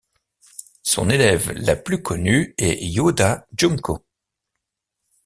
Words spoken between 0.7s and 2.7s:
Son élève la plus connue